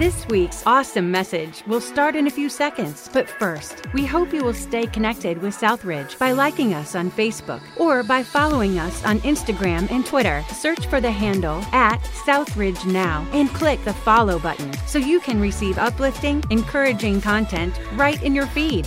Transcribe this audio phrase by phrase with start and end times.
[0.00, 4.42] This week's awesome message will start in a few seconds, but first, we hope you
[4.42, 9.20] will stay connected with Southridge by liking us on Facebook or by following us on
[9.20, 10.42] Instagram and Twitter.
[10.54, 15.38] Search for the handle at Southridge Now and click the follow button so you can
[15.38, 18.86] receive uplifting, encouraging content right in your feed.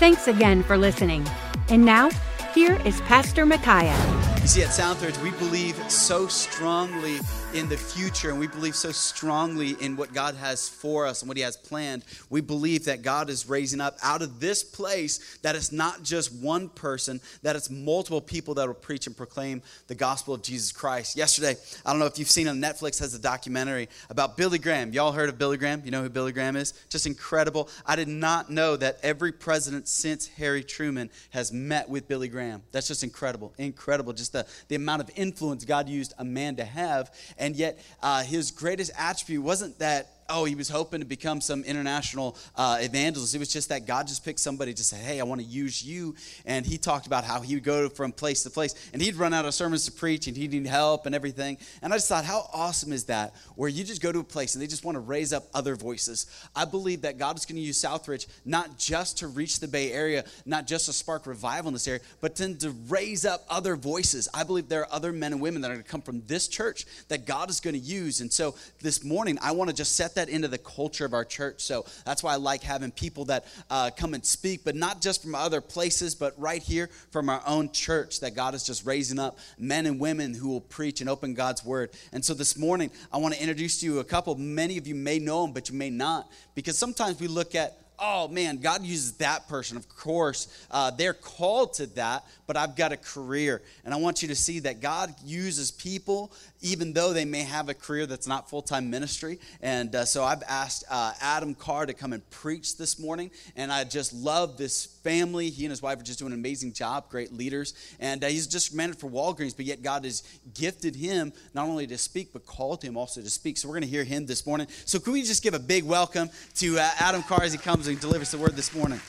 [0.00, 1.24] Thanks again for listening.
[1.68, 2.10] And now,
[2.52, 3.96] here is Pastor Micaiah.
[4.40, 7.20] You see, at Southridge, we believe so strongly
[7.54, 11.28] in the future and we believe so strongly in what God has for us and
[11.28, 12.04] what He has planned.
[12.28, 16.30] We believe that God is raising up out of this place that it's not just
[16.34, 20.72] one person, that it's multiple people that will preach and proclaim the gospel of Jesus
[20.72, 21.16] Christ.
[21.16, 24.92] Yesterday, I don't know if you've seen on Netflix, has a documentary about Billy Graham.
[24.92, 25.80] Y'all heard of Billy Graham?
[25.86, 26.74] You know who Billy Graham is?
[26.90, 27.70] Just incredible.
[27.86, 32.62] I did not know that every president since Harry Truman has met with Billy Graham.
[32.72, 33.54] That's just incredible.
[33.56, 34.12] Incredible.
[34.12, 37.10] Just the, the amount of influence God used a man to have.
[37.38, 41.64] And yet, uh, his greatest attribute wasn't that oh, he was hoping to become some
[41.64, 43.34] international uh, evangelist.
[43.34, 45.82] It was just that God just picked somebody to say, hey, I want to use
[45.82, 46.14] you.
[46.44, 49.32] And he talked about how he would go from place to place and he'd run
[49.32, 51.56] out of sermons to preach and he'd need help and everything.
[51.80, 53.34] And I just thought, how awesome is that?
[53.56, 55.76] Where you just go to a place and they just want to raise up other
[55.76, 56.26] voices.
[56.54, 59.92] I believe that God is going to use Southridge not just to reach the Bay
[59.92, 63.76] Area, not just to spark revival in this area, but then to raise up other
[63.76, 64.28] voices.
[64.34, 66.48] I believe there are other men and women that are going to come from this
[66.48, 68.20] church that God is going to use.
[68.20, 71.24] And so this morning, I want to just set that into the culture of our
[71.24, 71.60] church.
[71.60, 75.22] So that's why I like having people that uh, come and speak, but not just
[75.22, 79.18] from other places, but right here from our own church that God is just raising
[79.18, 81.90] up men and women who will preach and open God's word.
[82.12, 84.34] And so this morning, I want to introduce to you a couple.
[84.34, 87.78] Many of you may know them, but you may not, because sometimes we look at
[87.98, 89.76] oh man, God uses that person.
[89.76, 93.62] Of course, uh, they're called to that, but I've got a career.
[93.84, 97.68] And I want you to see that God uses people, even though they may have
[97.68, 99.38] a career that's not full time ministry.
[99.62, 103.30] And uh, so I've asked uh, Adam Carr to come and preach this morning.
[103.56, 105.50] And I just love this family.
[105.50, 107.74] He and his wife are just doing an amazing job, great leaders.
[108.00, 110.22] And uh, he's just manager for Walgreens, but yet God has
[110.54, 113.58] gifted him not only to speak, but called him also to speak.
[113.58, 114.66] So we're going to hear him this morning.
[114.84, 117.86] So can we just give a big welcome to uh, Adam Carr as he comes
[117.86, 119.00] and delivers the word this morning?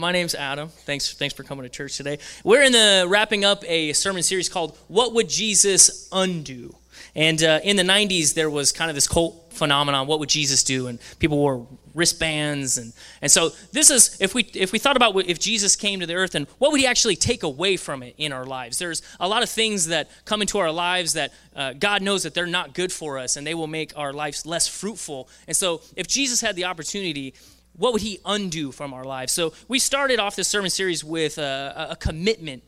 [0.00, 0.70] My name's Adam.
[0.70, 2.20] Thanks, thanks for coming to church today.
[2.42, 6.74] We're in the wrapping up a sermon series called "What Would Jesus Undo?"
[7.14, 10.06] And uh, in the '90s, there was kind of this cult phenomenon.
[10.06, 10.86] What would Jesus do?
[10.86, 15.14] And people wore wristbands, and and so this is if we if we thought about
[15.28, 18.14] if Jesus came to the earth and what would he actually take away from it
[18.16, 18.78] in our lives?
[18.78, 22.32] There's a lot of things that come into our lives that uh, God knows that
[22.32, 25.28] they're not good for us, and they will make our lives less fruitful.
[25.46, 27.34] And so, if Jesus had the opportunity
[27.76, 29.32] what would he undo from our lives?
[29.32, 32.62] So we started off this sermon series with a, a, commitment.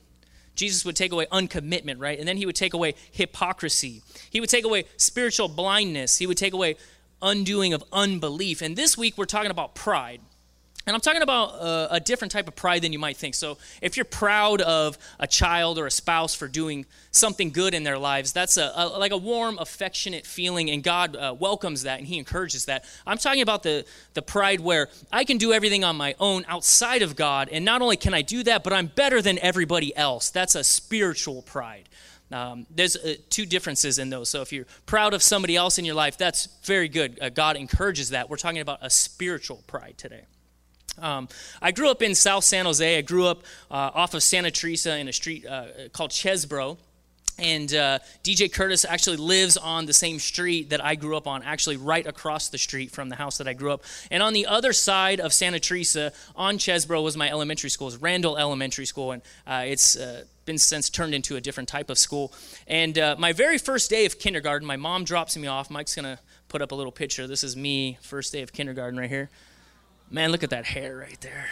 [0.55, 2.19] Jesus would take away uncommitment, right?
[2.19, 4.03] And then he would take away hypocrisy.
[4.31, 6.19] He would take away spiritual blindness.
[6.19, 6.77] He would take away
[7.21, 8.63] undoing of unbelief.
[8.63, 10.21] And this week we're talking about pride.
[10.87, 13.37] And I'm talking about a, a, different type of pride than you might think.
[13.37, 17.85] So, if you're proud of a child or a spouse for doing something good in
[17.85, 22.01] their lives, that's a, a like a warm, affectionate feeling, and God uh, welcomes that
[22.01, 22.85] and He encourages that.
[23.07, 23.85] I'm talking about the,
[24.15, 27.81] the pride where I can do everything on my own outside of God, and not
[27.81, 30.31] only can I do that, but I'm better than everybody else.
[30.31, 31.89] That's a spiritual pride.
[32.33, 34.31] Um, there's uh, two differences in those.
[34.31, 37.19] So if you're proud of somebody else in your life, that's very good.
[37.21, 38.31] Uh, God encourages that.
[38.31, 40.23] We're talking about a spiritual pride today.
[40.99, 41.29] Um,
[41.61, 42.99] I grew up in South San Jose.
[42.99, 46.77] I grew up uh, off of Santa Teresa in a street uh, called Chesbro.
[47.39, 51.43] And uh, DJ Curtis actually lives on the same street that I grew up on,
[51.43, 53.83] actually right across the street from the house that I grew up.
[54.11, 57.89] And on the other side of Santa Teresa, on Chesbro, was my elementary school.
[57.89, 61.89] It's Randall Elementary School, and uh, it's uh, been since turned into a different type
[61.89, 62.33] of school.
[62.67, 65.71] And uh, my very first day of kindergarten, my mom drops me off.
[65.71, 67.27] Mike's gonna put up a little picture.
[67.27, 69.31] This is me, first day of kindergarten, right here.
[70.13, 71.47] Man, look at that hair right there.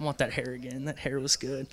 [0.00, 0.86] I want that hair again.
[0.86, 1.66] That hair was good.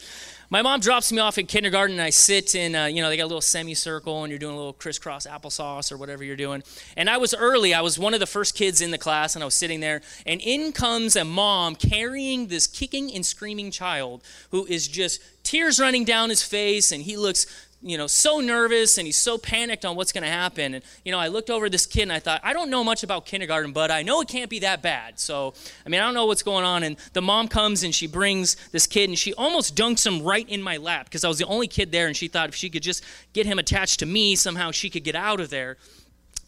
[0.50, 3.16] My mom drops me off in kindergarten, and I sit in, uh, you know, they
[3.16, 6.62] got a little semicircle, and you're doing a little crisscross applesauce or whatever you're doing.
[6.98, 7.74] And I was early.
[7.74, 10.02] I was one of the first kids in the class, and I was sitting there,
[10.26, 14.22] and in comes a mom carrying this kicking and screaming child
[14.52, 17.46] who is just tears running down his face, and he looks
[17.86, 20.74] you know, so nervous and he's so panicked on what's going to happen.
[20.74, 23.04] And, you know, I looked over this kid and I thought, I don't know much
[23.04, 25.20] about kindergarten, but I know it can't be that bad.
[25.20, 25.54] So,
[25.86, 26.82] I mean, I don't know what's going on.
[26.82, 30.50] And the mom comes and she brings this kid and she almost dunks him right
[30.50, 32.08] in my lap because I was the only kid there.
[32.08, 33.04] And she thought if she could just
[33.34, 35.78] get him attached to me, somehow she could get out of there.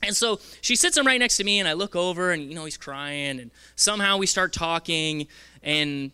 [0.01, 2.53] And so she sits him right next to me, and I look over, and you
[2.53, 5.27] know he's crying, and somehow we start talking,
[5.63, 6.11] and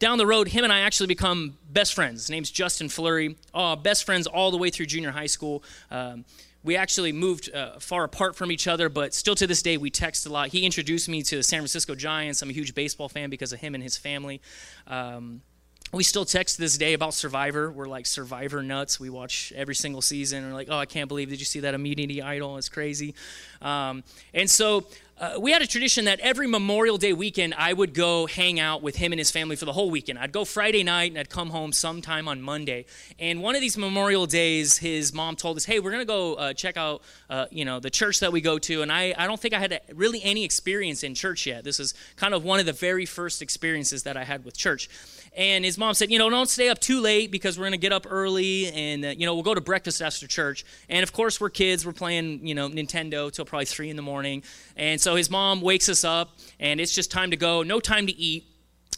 [0.00, 2.22] down the road, him and I actually become best friends.
[2.22, 3.36] His name's Justin Flurry.
[3.54, 5.62] Uh, best friends all the way through junior high school.
[5.90, 6.24] Um,
[6.62, 9.90] we actually moved uh, far apart from each other, but still to this day we
[9.90, 10.48] text a lot.
[10.48, 12.42] He introduced me to the San Francisco Giants.
[12.42, 14.40] I'm a huge baseball fan because of him and his family.
[14.86, 15.42] Um,
[15.92, 17.70] we still text this day about Survivor.
[17.70, 19.00] We're like Survivor nuts.
[19.00, 20.46] We watch every single season.
[20.46, 22.56] We're like, oh, I can't believe, did you see that immunity idol?
[22.58, 23.14] It's crazy.
[23.60, 24.86] Um, and so
[25.20, 28.82] uh, we had a tradition that every Memorial Day weekend, I would go hang out
[28.82, 30.18] with him and his family for the whole weekend.
[30.18, 32.86] I'd go Friday night and I'd come home sometime on Monday.
[33.18, 36.54] And one of these Memorial Days, his mom told us, "Hey, we're gonna go uh,
[36.54, 39.38] check out, uh, you know, the church that we go to." And I, I don't
[39.38, 41.64] think I had really any experience in church yet.
[41.64, 44.88] This is kind of one of the very first experiences that I had with church.
[45.36, 47.78] And his mom said, you know, don't stay up too late because we're going to
[47.78, 50.64] get up early and, uh, you know, we'll go to breakfast after church.
[50.88, 51.86] And of course, we're kids.
[51.86, 54.42] We're playing, you know, Nintendo till probably 3 in the morning.
[54.76, 58.06] And so his mom wakes us up and it's just time to go, no time
[58.06, 58.46] to eat.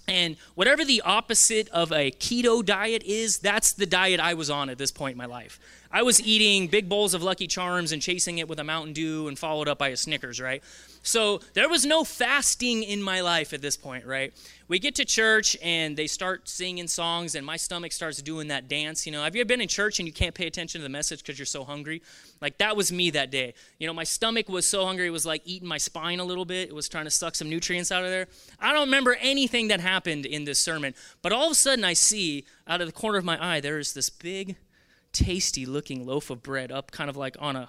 [0.09, 4.69] And whatever the opposite of a keto diet is, that's the diet I was on
[4.69, 5.61] at this point in my life.
[5.93, 9.29] I was eating big bowls of Lucky Charms and chasing it with a Mountain Dew
[9.29, 10.63] and followed up by a Snickers, right?
[11.03, 14.33] So there was no fasting in my life at this point, right?
[14.69, 18.69] We get to church and they start singing songs and my stomach starts doing that
[18.69, 19.05] dance.
[19.05, 20.89] You know, have you ever been in church and you can't pay attention to the
[20.89, 22.03] message because you're so hungry?
[22.41, 23.55] Like that was me that day.
[23.79, 26.45] You know, my stomach was so hungry it was like eating my spine a little
[26.45, 26.69] bit.
[26.69, 28.29] It was trying to suck some nutrients out of there.
[28.61, 31.95] I don't remember anything that happened in this sermon, but all of a sudden I
[31.95, 34.57] see out of the corner of my eye there is this big
[35.13, 37.69] tasty looking loaf of bread up kind of like on a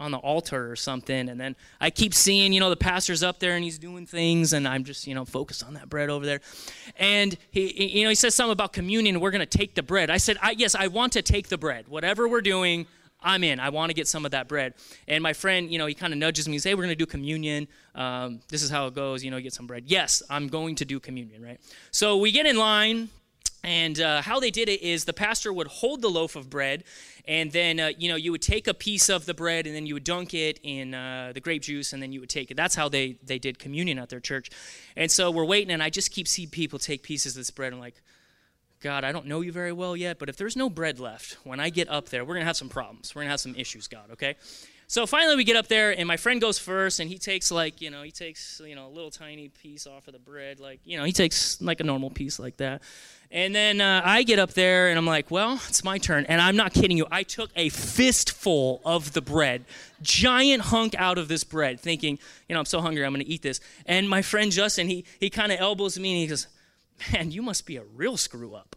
[0.00, 3.38] on the altar or something and then i keep seeing you know the pastor's up
[3.38, 6.26] there and he's doing things and i'm just you know focused on that bread over
[6.26, 6.40] there.
[6.98, 10.10] And he you know he says something about communion we're going to take the bread.
[10.10, 11.88] I said I, yes i want to take the bread.
[11.88, 12.86] Whatever we're doing
[13.22, 13.60] i'm in.
[13.60, 14.74] I want to get some of that bread.
[15.06, 16.90] And my friend you know he kind of nudges me and says hey we're going
[16.90, 17.68] to do communion.
[17.94, 19.84] Um, this is how it goes you know get some bread.
[19.86, 21.60] Yes i'm going to do communion right?
[21.90, 23.08] So we get in line
[23.62, 26.84] and uh, how they did it is the pastor would hold the loaf of bread,
[27.26, 29.86] and then uh, you know you would take a piece of the bread, and then
[29.86, 32.56] you would dunk it in uh, the grape juice, and then you would take it.
[32.56, 34.50] That's how they they did communion at their church.
[34.96, 37.72] And so we're waiting, and I just keep seeing people take pieces of this bread.
[37.72, 38.00] I'm like,
[38.80, 41.60] God, I don't know you very well yet, but if there's no bread left when
[41.60, 43.14] I get up there, we're gonna have some problems.
[43.14, 44.10] We're gonna have some issues, God.
[44.12, 44.36] Okay.
[44.90, 47.80] So finally, we get up there, and my friend goes first, and he takes like
[47.80, 50.80] you know he takes you know a little tiny piece off of the bread, like
[50.82, 52.82] you know he takes like a normal piece like that,
[53.30, 56.40] and then uh, I get up there, and I'm like, well, it's my turn, and
[56.40, 57.06] I'm not kidding you.
[57.08, 59.64] I took a fistful of the bread,
[60.02, 63.42] giant hunk out of this bread, thinking, you know, I'm so hungry, I'm to eat
[63.42, 63.60] this.
[63.86, 66.48] And my friend Justin, he he kind of elbows me, and he goes,
[67.12, 68.74] man, you must be a real screw up.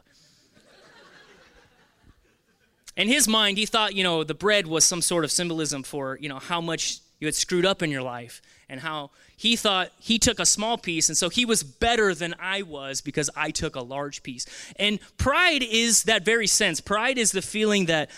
[2.96, 6.18] In his mind, he thought, you know, the bread was some sort of symbolism for,
[6.22, 9.92] you know, how much you had screwed up in your life and how he thought
[10.00, 13.52] he took a small piece and so he was better than I was because I
[13.52, 14.46] took a large piece.
[14.76, 16.82] And pride is that very sense.
[16.82, 18.10] Pride is the feeling that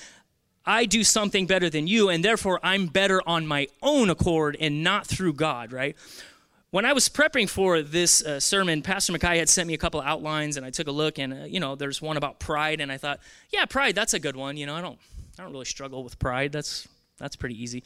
[0.65, 4.83] I do something better than you and therefore I'm better on my own accord and
[4.83, 5.95] not through God, right?
[6.75, 10.01] When I was prepping for this uh, sermon, Pastor Mackay had sent me a couple
[10.01, 12.91] outlines, and I took a look, and uh, you know, there's one about pride, and
[12.91, 14.57] I thought, yeah, pride, that's a good one.
[14.57, 14.99] You know, I don't,
[15.39, 16.51] I don't really struggle with pride.
[16.51, 16.85] That's
[17.17, 17.85] that's pretty easy.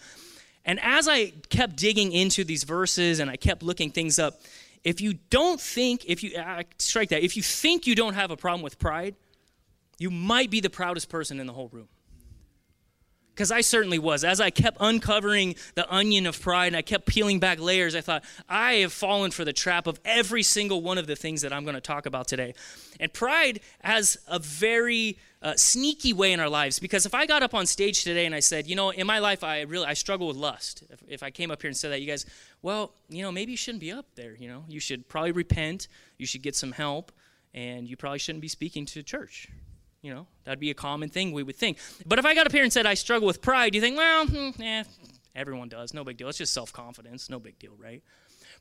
[0.66, 4.42] And as I kept digging into these verses, and I kept looking things up,
[4.84, 8.32] if you don't think, if you uh, strike that, if you think you don't have
[8.32, 9.14] a problem with pride,
[10.00, 11.90] you might be the proudest person in the whole room
[13.40, 14.26] because I certainly was.
[14.26, 18.02] As I kept uncovering the onion of pride and I kept peeling back layers, I
[18.02, 21.54] thought, I have fallen for the trap of every single one of the things that
[21.54, 22.54] I'm going to talk about today.
[23.00, 27.42] And pride has a very uh, sneaky way in our lives because if I got
[27.42, 29.94] up on stage today and I said, you know, in my life, I really, I
[29.94, 30.84] struggle with lust.
[30.90, 32.26] If, if I came up here and said that, you guys,
[32.62, 34.36] well, you know, maybe you shouldn't be up there.
[34.38, 37.14] You know, you should probably repent, you should get some help,
[37.54, 39.48] and you probably shouldn't be speaking to church
[40.02, 41.78] you know, that'd be a common thing we would think.
[42.06, 44.26] But if I got up here and said I struggle with pride, you think, well,
[44.28, 44.84] hmm, eh,
[45.36, 45.94] everyone does.
[45.94, 46.30] No big deal.
[46.30, 47.30] It's just self confidence.
[47.30, 48.02] No big deal, right?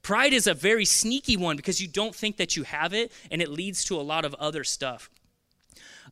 [0.02, 3.42] Pride is a very sneaky one because you don't think that you have it, and
[3.42, 5.11] it leads to a lot of other stuff.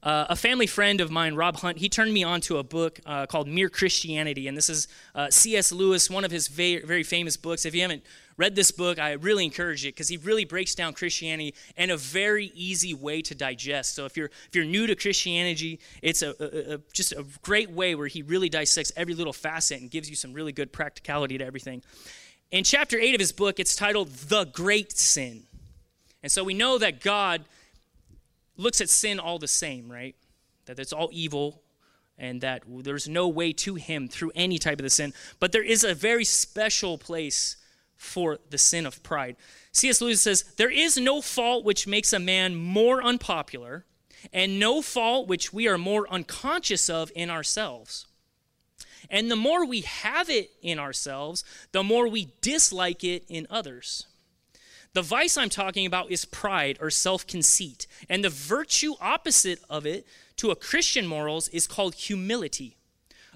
[0.02, 3.00] Uh, a family friend of mine, Rob Hunt, he turned me on to a book
[3.06, 4.46] uh, called Mere Christianity.
[4.48, 5.72] And this is uh, C.S.
[5.72, 7.64] Lewis, one of his very, very famous books.
[7.64, 8.04] If you haven't
[8.36, 11.96] read this book, I really encourage it because he really breaks down Christianity in a
[11.96, 13.94] very easy way to digest.
[13.94, 17.70] So if you're if you're new to Christianity, it's a, a, a, just a great
[17.70, 21.38] way where he really dissects every little facet and gives you some really good practicality
[21.38, 21.82] to everything.
[22.50, 25.44] In chapter 8 of his book, it's titled The Great Sin.
[26.22, 27.44] And so we know that God
[28.56, 30.14] looks at sin all the same, right?
[30.66, 31.62] That it's all evil
[32.18, 35.12] and that there's no way to him through any type of the sin.
[35.38, 37.56] But there is a very special place
[37.96, 39.36] for the sin of pride.
[39.72, 40.00] C.S.
[40.00, 43.84] Lewis says, There is no fault which makes a man more unpopular,
[44.32, 48.06] and no fault which we are more unconscious of in ourselves.
[49.10, 54.06] And the more we have it in ourselves, the more we dislike it in others.
[54.92, 57.86] The vice I'm talking about is pride or self conceit.
[58.08, 62.76] And the virtue opposite of it to a Christian morals is called humility.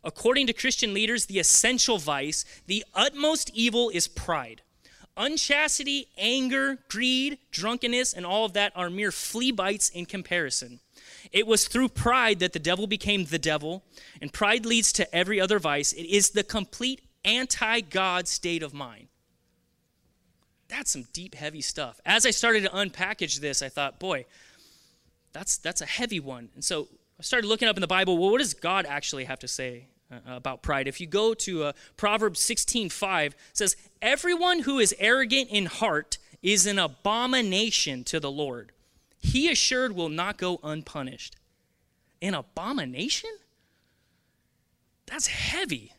[0.02, 4.62] According to Christian leaders, the essential vice, the utmost evil is pride.
[5.16, 10.80] Unchastity, anger, greed, drunkenness, and all of that are mere flea bites in comparison.
[11.33, 13.85] It was through pride that the devil became the devil,
[14.23, 15.92] and pride leads to every other vice.
[15.92, 19.09] It is the complete anti God state of mind.
[20.70, 22.00] That's some deep, heavy stuff.
[22.06, 24.24] As I started to unpackage this, I thought, boy,
[25.32, 26.48] that's, that's a heavy one.
[26.54, 29.40] And so I started looking up in the Bible, well, what does God actually have
[29.40, 30.88] to say uh, about pride?
[30.88, 36.66] If you go to uh, Proverbs 16:5, says, "Everyone who is arrogant in heart is
[36.66, 38.72] an abomination to the Lord.
[39.18, 41.36] He assured will not go unpunished."
[42.22, 43.30] An abomination?
[45.06, 45.92] That's heavy.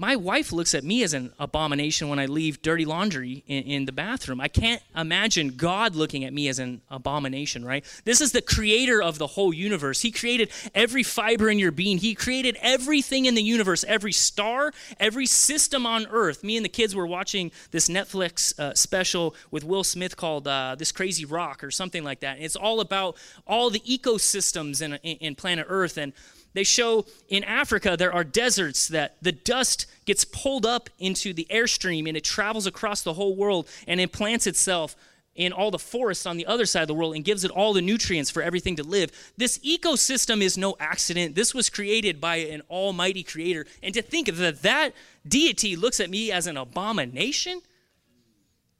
[0.00, 3.84] My wife looks at me as an abomination when I leave dirty laundry in, in,
[3.84, 4.40] the bathroom.
[4.40, 7.84] I can't imagine God looking at me as an abomination, right?
[8.04, 10.00] This is the creator of the whole universe.
[10.02, 14.72] He created every fiber in your being, He created everything in the universe, every star,
[15.00, 16.44] every system on earth.
[16.44, 20.76] Me and the kids were watching this Netflix uh, special with Will Smith called uh,
[20.78, 22.38] This Crazy Rock or something like that.
[22.38, 23.16] It's all about
[23.48, 25.98] all the ecosystems in, in, in planet Earth.
[25.98, 26.12] And
[26.58, 31.46] they show in Africa there are deserts that the dust gets pulled up into the
[31.50, 34.96] airstream and it travels across the whole world and implants itself
[35.36, 37.72] in all the forests on the other side of the world and gives it all
[37.72, 39.12] the nutrients for everything to live.
[39.36, 41.36] This ecosystem is no accident.
[41.36, 43.64] This was created by an almighty creator.
[43.80, 44.94] And to think that that
[45.26, 47.62] deity looks at me as an abomination,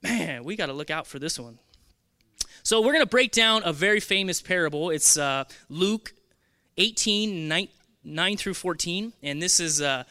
[0.02, 1.60] man, we got to look out for this one.
[2.64, 4.90] So we're going to break down a very famous parable.
[4.90, 6.12] It's uh, Luke
[6.78, 7.68] 18, 9,
[8.04, 9.12] 9 through 14.
[9.22, 10.04] And this is uh,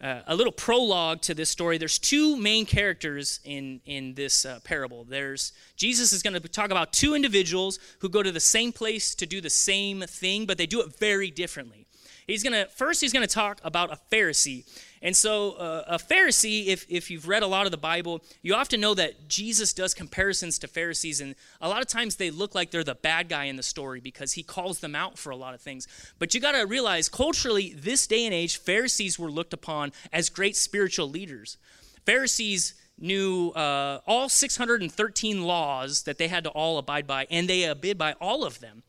[0.00, 1.78] a little prologue to this story.
[1.78, 5.04] There's two main characters in, in this uh, parable.
[5.04, 9.14] There's Jesus is going to talk about two individuals who go to the same place
[9.16, 11.86] to do the same thing, but they do it very differently.
[12.26, 14.64] He's going to first he's going to talk about a Pharisee.
[15.02, 18.54] And so, uh, a Pharisee, if, if you've read a lot of the Bible, you
[18.54, 22.54] often know that Jesus does comparisons to Pharisees, and a lot of times they look
[22.54, 25.36] like they're the bad guy in the story because he calls them out for a
[25.36, 25.88] lot of things.
[26.18, 30.28] But you got to realize, culturally, this day and age, Pharisees were looked upon as
[30.28, 31.56] great spiritual leaders.
[32.04, 37.64] Pharisees knew uh, all 613 laws that they had to all abide by, and they
[37.64, 38.82] abide by all of them.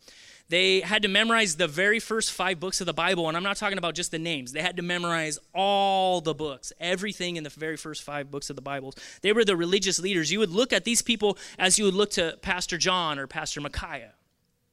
[0.51, 3.55] They had to memorize the very first five books of the Bible, and I'm not
[3.55, 4.51] talking about just the names.
[4.51, 8.58] They had to memorize all the books, everything in the very first five books of
[8.58, 8.93] the Bible.
[9.22, 10.29] They were the religious leaders.
[10.29, 13.62] You would look at these people as you would look to Pastor John or Pastor
[13.62, 14.12] Micaiah.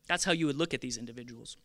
[0.09, 1.57] That's how you would look at these individuals.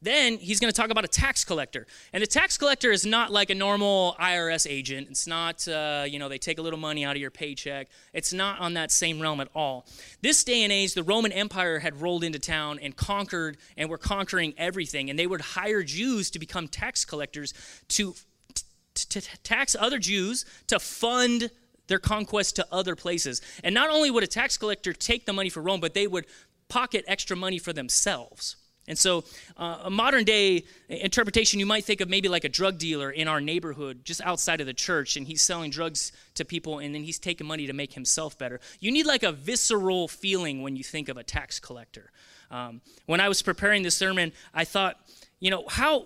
[0.00, 1.86] Then he's going to talk about a tax collector.
[2.12, 5.08] And the tax collector is not like a normal IRS agent.
[5.10, 7.88] It's not, uh, you know, they take a little money out of your paycheck.
[8.12, 9.86] It's not on that same realm at all.
[10.22, 13.98] This day and age, the Roman Empire had rolled into town and conquered and were
[13.98, 15.10] conquering everything.
[15.10, 17.52] And they would hire Jews to become tax collectors
[17.88, 18.14] to,
[18.54, 18.64] to,
[19.08, 21.50] to tax other Jews to fund
[21.88, 23.42] their conquest to other places.
[23.64, 26.26] And not only would a tax collector take the money for Rome, but they would
[26.68, 28.56] pocket extra money for themselves.
[28.88, 29.22] And so,
[29.56, 33.28] uh, a modern day interpretation, you might think of maybe like a drug dealer in
[33.28, 37.04] our neighborhood, just outside of the church, and he's selling drugs to people, and then
[37.04, 38.60] he's taking money to make himself better.
[38.80, 42.10] You need like a visceral feeling when you think of a tax collector.
[42.50, 44.98] Um, when I was preparing this sermon, I thought,
[45.38, 46.00] you know, how,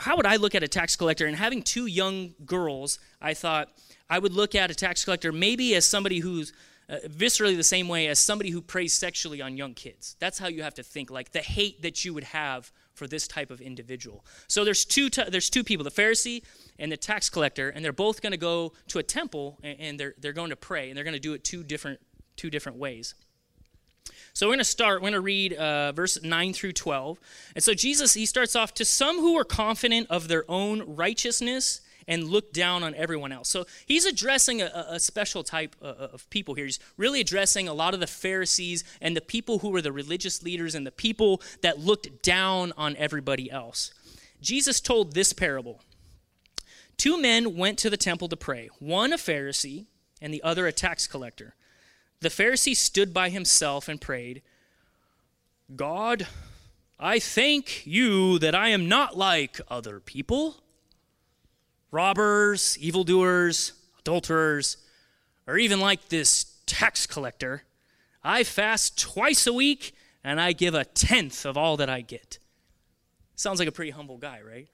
[0.00, 1.26] how would I look at a tax collector?
[1.26, 3.68] And having two young girls, I thought
[4.10, 6.52] I would look at a tax collector maybe as somebody who's
[6.92, 10.14] uh, viscerally the same way as somebody who preys sexually on young kids.
[10.18, 13.26] That's how you have to think, like the hate that you would have for this
[13.26, 14.26] type of individual.
[14.46, 16.42] So there's two t- there's two people, the Pharisee
[16.78, 20.00] and the tax collector, and they're both going to go to a temple and, and
[20.00, 21.98] they're they're going to pray, and they're going to do it two different
[22.36, 23.14] two different ways.
[24.34, 27.20] So we're going to start, we're going to read uh, verse 9 through 12.
[27.54, 31.82] And so Jesus, he starts off to some who are confident of their own righteousness
[32.06, 33.48] and look down on everyone else.
[33.48, 36.64] So he's addressing a, a special type uh, uh, of people here.
[36.64, 40.42] He's really addressing a lot of the Pharisees and the people who were the religious
[40.42, 43.92] leaders and the people that looked down on everybody else.
[44.40, 45.80] Jesus told this parable
[46.96, 49.86] Two men went to the temple to pray, one a Pharisee
[50.20, 51.54] and the other a tax collector.
[52.20, 54.42] The Pharisee stood by himself and prayed,
[55.74, 56.28] God,
[57.00, 60.62] I thank you that I am not like other people
[61.92, 64.78] robbers, evildoers, adulterers,
[65.46, 67.62] or even like this tax collector.
[68.24, 69.94] I fast twice a week
[70.24, 72.38] and I give a tenth of all that I get.
[73.36, 74.68] Sounds like a pretty humble guy, right?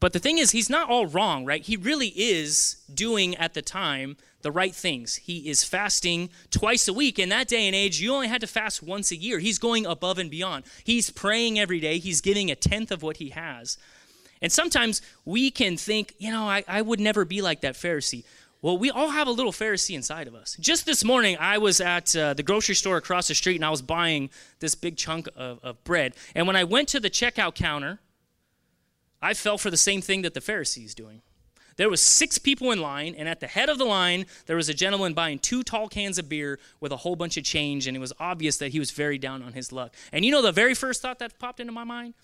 [0.00, 1.62] But the thing is, he's not all wrong, right?
[1.62, 5.16] He really is doing at the time the right things.
[5.16, 7.18] He is fasting twice a week.
[7.18, 9.38] In that day and age, you only had to fast once a year.
[9.38, 10.64] He's going above and beyond.
[10.84, 13.78] He's praying every day, he's giving a tenth of what he has.
[14.40, 18.24] And sometimes we can think, you know, I, I would never be like that Pharisee.
[18.60, 20.56] Well, we all have a little Pharisee inside of us.
[20.58, 23.70] Just this morning, I was at uh, the grocery store across the street and I
[23.70, 26.14] was buying this big chunk of, of bread.
[26.34, 28.00] And when I went to the checkout counter,
[29.22, 31.22] I fell for the same thing that the Pharisees doing.
[31.78, 34.68] There was six people in line, and at the head of the line, there was
[34.68, 37.96] a gentleman buying two tall cans of beer with a whole bunch of change, and
[37.96, 39.94] it was obvious that he was very down on his luck.
[40.12, 42.14] And you know the very first thought that popped into my mind?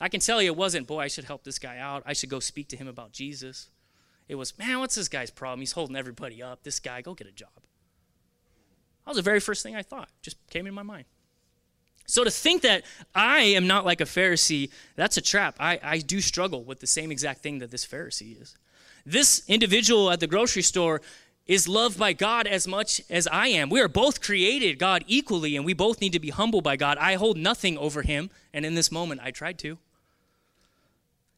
[0.00, 2.02] I can tell you it wasn't, boy, I should help this guy out.
[2.06, 3.68] I should go speak to him about Jesus.
[4.26, 5.60] It was, man, what's this guy's problem?
[5.60, 6.62] He's holding everybody up.
[6.62, 7.50] This guy, go get a job.
[9.04, 11.04] That was the very first thing I thought, just came in my mind.
[12.06, 12.84] So to think that
[13.14, 15.56] I am not like a Pharisee, that's a trap.
[15.58, 18.56] I, I do struggle with the same exact thing that this Pharisee is.
[19.06, 21.00] This individual at the grocery store
[21.46, 23.68] is loved by God as much as I am.
[23.68, 26.96] We are both created God equally, and we both need to be humbled by God.
[26.98, 29.78] I hold nothing over him, and in this moment, I tried to.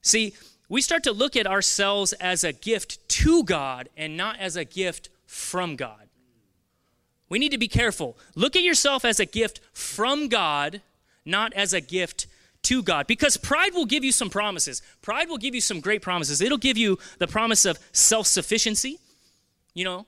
[0.02, 0.35] See,
[0.68, 4.64] we start to look at ourselves as a gift to God and not as a
[4.64, 6.06] gift from God.
[7.28, 8.16] We need to be careful.
[8.35, 10.83] Look at yourself as a gift from God,
[11.25, 12.26] not as a gift
[12.62, 13.06] to God.
[13.06, 14.83] Because pride will give you some promises.
[15.02, 16.40] Pride will give you some great promises.
[16.40, 18.99] It'll give you the promise of self sufficiency.
[19.75, 20.06] You know,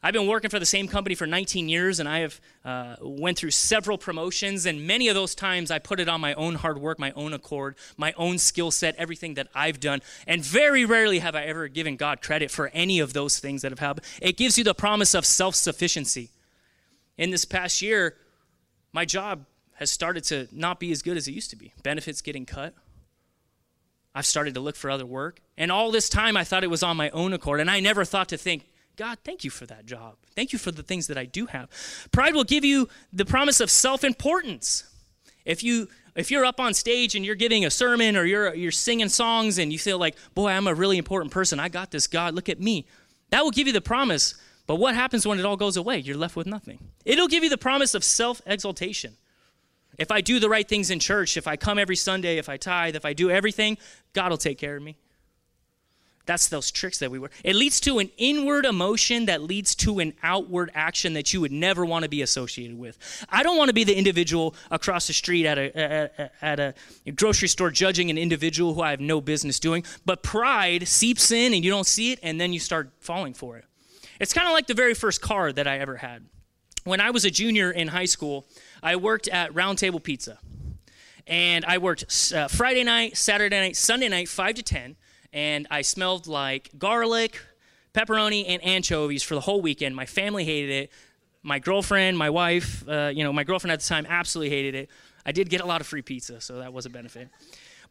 [0.00, 3.36] I've been working for the same company for 19 years, and I have uh, went
[3.36, 4.64] through several promotions.
[4.64, 7.32] And many of those times, I put it on my own hard work, my own
[7.32, 10.00] accord, my own skill set, everything that I've done.
[10.26, 13.72] And very rarely have I ever given God credit for any of those things that
[13.72, 14.06] have happened.
[14.22, 16.30] It gives you the promise of self sufficiency.
[17.16, 18.14] In this past year,
[18.92, 21.72] my job has started to not be as good as it used to be.
[21.82, 22.72] Benefits getting cut.
[24.14, 25.40] I've started to look for other work.
[25.56, 27.58] And all this time, I thought it was on my own accord.
[27.60, 30.16] And I never thought to think, God, thank you for that job.
[30.34, 31.70] Thank you for the things that I do have.
[32.10, 34.84] Pride will give you the promise of self-importance.
[35.44, 38.72] If you if you're up on stage and you're giving a sermon or you're you're
[38.72, 41.60] singing songs and you feel like, "Boy, I'm a really important person.
[41.60, 42.34] I got this, God.
[42.34, 42.86] Look at me."
[43.30, 44.34] That will give you the promise.
[44.66, 45.98] But what happens when it all goes away?
[45.98, 46.78] You're left with nothing.
[47.04, 49.16] It'll give you the promise of self-exaltation.
[49.96, 52.56] If I do the right things in church, if I come every Sunday, if I
[52.56, 53.78] tithe, if I do everything,
[54.12, 54.96] God will take care of me.
[56.28, 57.30] That's those tricks that we were.
[57.42, 61.50] It leads to an inward emotion that leads to an outward action that you would
[61.50, 62.98] never want to be associated with.
[63.30, 66.74] I don't want to be the individual across the street at a, at, at a
[67.12, 71.54] grocery store judging an individual who I have no business doing, but pride seeps in
[71.54, 73.64] and you don't see it and then you start falling for it.
[74.20, 76.26] It's kind of like the very first car that I ever had.
[76.84, 78.46] When I was a junior in high school,
[78.82, 80.38] I worked at Round Table Pizza.
[81.26, 84.96] And I worked uh, Friday night, Saturday night, Sunday night, 5 to 10
[85.32, 87.40] and I smelled like garlic,
[87.94, 89.94] pepperoni, and anchovies for the whole weekend.
[89.94, 90.92] My family hated it.
[91.42, 94.90] My girlfriend, my wife, uh, you know, my girlfriend at the time absolutely hated it.
[95.24, 97.28] I did get a lot of free pizza, so that was a benefit.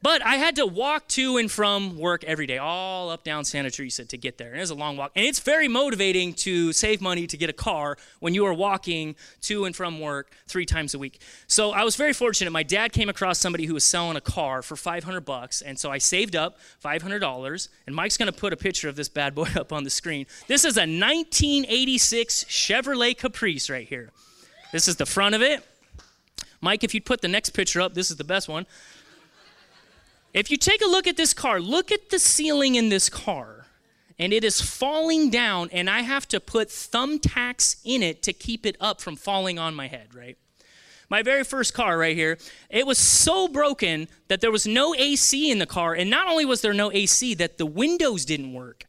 [0.02, 3.72] But I had to walk to and from work every day, all up down Santa
[3.72, 4.50] Teresa to get there.
[4.50, 5.12] And it was a long walk.
[5.16, 9.16] And it's very motivating to save money to get a car when you are walking
[9.42, 11.20] to and from work three times a week.
[11.48, 12.52] So I was very fortunate.
[12.52, 15.64] My dad came across somebody who was selling a car for 500 bucks.
[15.64, 17.70] And so I saved up $500.
[17.88, 20.28] And Mike's going to put a picture of this bad boy up on the screen.
[20.48, 24.12] This is a 1986 Chevrolet Caprice right here.
[24.72, 25.66] This is the front of it.
[26.62, 28.66] Mike, if you'd put the next picture up, this is the best one.
[30.38, 33.66] If you take a look at this car, look at the ceiling in this car.
[34.20, 38.64] And it is falling down, and I have to put thumbtacks in it to keep
[38.64, 40.38] it up from falling on my head, right?
[41.10, 42.38] My very first car right here,
[42.70, 45.96] it was so broken that there was no AC in the car.
[45.96, 48.86] And not only was there no AC, that the windows didn't work.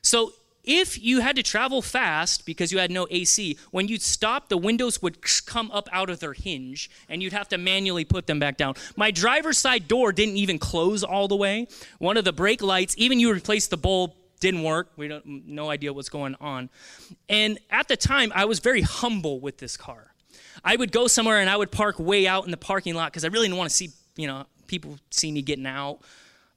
[0.00, 0.32] So
[0.66, 4.58] if you had to travel fast because you had no AC, when you'd stop, the
[4.58, 8.40] windows would come up out of their hinge and you'd have to manually put them
[8.40, 8.74] back down.
[8.96, 11.68] My driver's side door didn't even close all the way.
[11.98, 14.90] One of the brake lights, even you replaced the bulb, didn't work.
[14.96, 16.68] We don't no idea what's going on.
[17.28, 20.12] And at the time, I was very humble with this car.
[20.64, 23.24] I would go somewhere and I would park way out in the parking lot because
[23.24, 26.00] I really didn't want to see, you know, people see me getting out.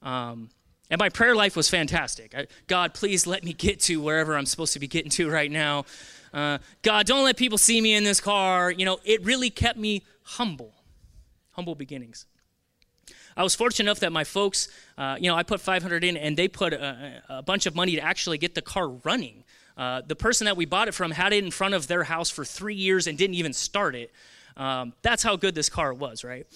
[0.02, 0.50] Um,
[0.90, 2.34] and my prayer life was fantastic.
[2.34, 5.50] I, God, please let me get to wherever I'm supposed to be getting to right
[5.50, 5.84] now.
[6.34, 8.70] Uh, God, don't let people see me in this car.
[8.70, 10.74] You know, it really kept me humble,
[11.52, 12.26] humble beginnings.
[13.36, 16.36] I was fortunate enough that my folks, uh, you know, I put 500 in and
[16.36, 19.44] they put a, a bunch of money to actually get the car running.
[19.76, 22.28] Uh, the person that we bought it from had it in front of their house
[22.28, 24.12] for three years and didn't even start it.
[24.56, 26.46] Um, that's how good this car was, right?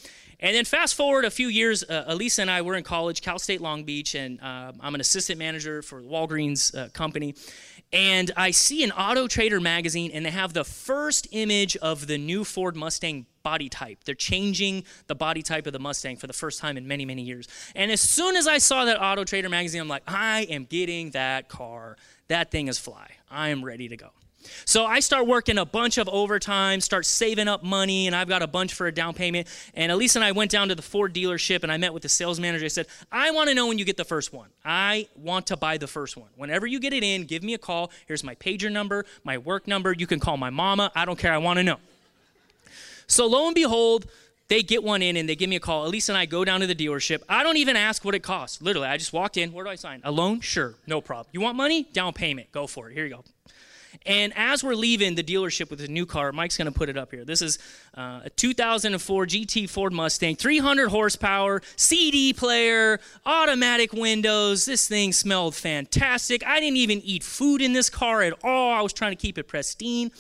[0.41, 3.39] And then fast forward a few years, uh, Elisa and I were in college, Cal
[3.39, 7.35] State Long Beach, and uh, I'm an assistant manager for Walgreens uh, company.
[7.93, 12.19] And I see an Auto Trader magazine, and they have the first image of the
[12.19, 14.03] new Ford Mustang body type.
[14.05, 17.23] They're changing the body type of the Mustang for the first time in many, many
[17.23, 17.47] years.
[17.77, 21.11] And as soon as I saw that Auto Trader magazine, I'm like, I am getting
[21.11, 21.97] that car.
[22.29, 23.11] That thing is fly.
[23.31, 24.11] I am ready to go.
[24.65, 28.43] So I start working a bunch of overtime, start saving up money, and I've got
[28.43, 29.49] a bunch for a down payment.
[29.75, 32.09] And Elise and I went down to the Ford dealership and I met with the
[32.09, 32.65] sales manager.
[32.65, 34.49] I said, I want to know when you get the first one.
[34.65, 36.29] I want to buy the first one.
[36.37, 37.91] Whenever you get it in, give me a call.
[38.07, 39.93] Here's my pager number, my work number.
[39.93, 40.91] You can call my mama.
[40.95, 41.33] I don't care.
[41.33, 41.79] I want to know.
[43.07, 44.07] So lo and behold,
[44.49, 45.87] they get one in and they give me a call.
[45.87, 47.23] Elise and I go down to the dealership.
[47.29, 48.61] I don't even ask what it costs.
[48.61, 49.53] Literally, I just walked in.
[49.53, 50.01] Where do I sign?
[50.05, 50.41] A loan?
[50.41, 51.29] Sure, no problem.
[51.33, 51.85] You want money?
[51.93, 52.53] Down payment.
[52.53, 52.95] Go for it.
[52.95, 53.25] Here you go.
[54.07, 56.97] And as we're leaving the dealership with the new car, Mike's going to put it
[56.97, 57.25] up here.
[57.25, 57.59] This is
[57.97, 64.65] uh, a 2004 GT Ford Mustang, 300 horsepower, CD player, automatic windows.
[64.65, 66.45] This thing smelled fantastic.
[66.47, 68.73] I didn't even eat food in this car at all.
[68.73, 70.11] I was trying to keep it pristine.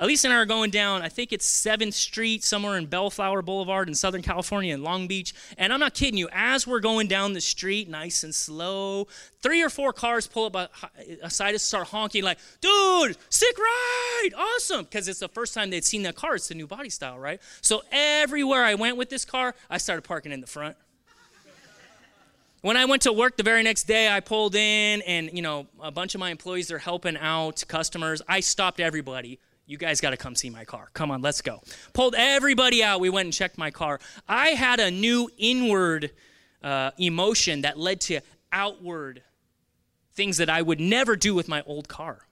[0.00, 3.86] Elise and I are going down, I think it's 7th Street, somewhere in Bellflower Boulevard
[3.86, 5.34] in Southern California in Long Beach.
[5.58, 9.08] And I'm not kidding you, as we're going down the street, nice and slow,
[9.42, 10.70] three or four cars pull up
[11.22, 14.84] aside us, start honking, like, dude, sick ride, awesome.
[14.84, 16.34] Because it's the first time they'd seen that car.
[16.34, 17.40] It's the new body style, right?
[17.60, 20.76] So everywhere I went with this car, I started parking in the front.
[22.62, 25.66] When I went to work the very next day, I pulled in, and you know,
[25.80, 28.20] a bunch of my employees are helping out customers.
[28.28, 29.38] I stopped everybody
[29.70, 30.88] you guys got to come see my car.
[30.94, 31.62] Come on, let's go.
[31.92, 32.98] Pulled everybody out.
[32.98, 34.00] We went and checked my car.
[34.28, 36.10] I had a new inward
[36.60, 39.22] uh, emotion that led to outward
[40.14, 42.26] things that I would never do with my old car.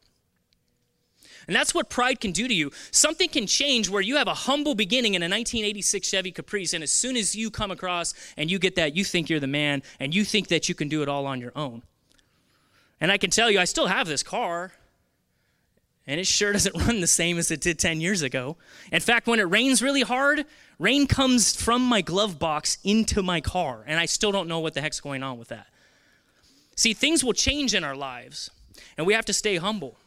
[1.48, 2.70] And that's what pride can do to you.
[2.90, 6.84] Something can change where you have a humble beginning in a 1986 Chevy Caprice, and
[6.84, 9.82] as soon as you come across and you get that, you think you're the man
[9.98, 11.82] and you think that you can do it all on your own.
[13.00, 14.72] And I can tell you, I still have this car
[16.06, 18.56] and it sure doesn't run the same as it did 10 years ago.
[18.90, 20.44] In fact, when it rains really hard,
[20.78, 24.74] rain comes from my glove box into my car, and I still don't know what
[24.74, 25.66] the heck's going on with that.
[26.76, 28.50] See, things will change in our lives,
[28.96, 29.98] and we have to stay humble.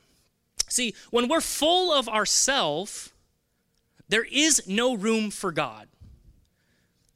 [0.72, 3.14] See, when we're full of ourself,
[4.08, 5.90] there is no room for God.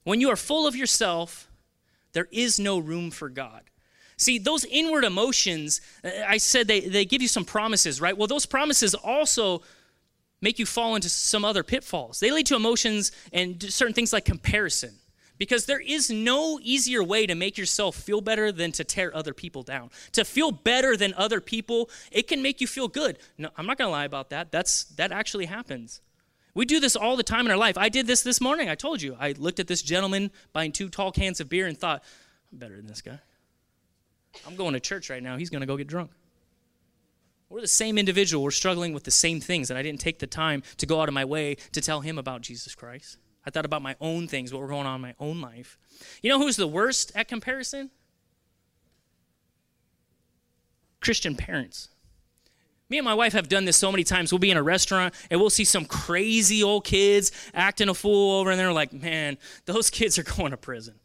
[0.04, 1.50] When you are full of yourself,
[2.12, 3.62] there is no room for God.
[4.18, 8.18] See, those inward emotions, uh, I said they, they give you some promises, right?
[8.18, 9.62] Well, those promises also
[10.42, 12.20] make you fall into some other pitfalls.
[12.20, 14.96] They lead to emotions and certain things like comparison.
[15.38, 19.34] Because there is no easier way to make yourself feel better than to tear other
[19.34, 19.90] people down.
[20.14, 23.18] To feel better than other people, it can make you feel good.
[23.38, 24.52] No, I'm not going to lie about that.
[24.52, 26.02] That's that actually happens.
[26.54, 27.78] We do this all the time in our life.
[27.78, 28.70] I did this this morning.
[28.70, 29.18] I told you.
[29.20, 32.02] I looked at this gentleman buying two tall cans of beer and thought,
[32.52, 33.20] I'm better than this guy.
[34.48, 35.36] I'm going to church right now.
[35.36, 36.12] He's going to go get drunk.
[37.50, 38.44] We're the same individual.
[38.44, 41.08] We're struggling with the same things, and I didn't take the time to go out
[41.08, 43.18] of my way to tell him about Jesus Christ.
[43.46, 45.78] I thought about my own things, what were going on in my own life.
[46.22, 47.92] You know who's the worst at comparison?
[51.00, 51.90] Christian parents.
[52.90, 54.32] Me and my wife have done this so many times.
[54.32, 58.40] We'll be in a restaurant and we'll see some crazy old kids acting a fool
[58.40, 60.96] over, and they're like, man, those kids are going to prison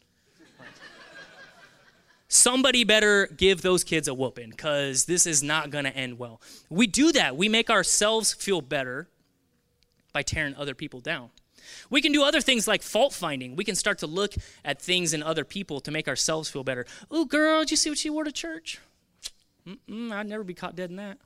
[2.31, 6.40] somebody better give those kids a whooping because this is not going to end well.
[6.70, 7.37] We do that.
[7.37, 9.09] We make ourselves feel better
[10.12, 11.31] by tearing other people down.
[11.90, 13.57] We can do other things like fault finding.
[13.57, 16.87] We can start to look at things in other people to make ourselves feel better.
[17.11, 18.79] Oh, girl, did you see what she wore to church?
[19.66, 21.18] Mm-mm, I'd never be caught dead in that.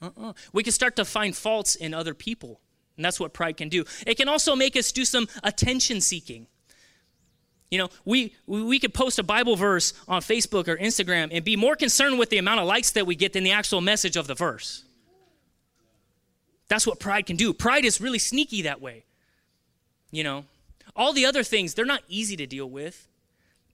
[0.00, 0.32] Uh-uh.
[0.52, 2.60] We can start to find faults in other people.
[2.96, 3.84] And that's what pride can do.
[4.06, 6.46] It can also make us do some attention seeking.
[7.70, 11.54] You know, we, we could post a Bible verse on Facebook or Instagram and be
[11.54, 14.26] more concerned with the amount of likes that we get than the actual message of
[14.26, 14.84] the verse.
[16.68, 17.52] That's what pride can do.
[17.52, 19.04] Pride is really sneaky that way.
[20.10, 20.44] You know,
[20.96, 23.06] all the other things, they're not easy to deal with,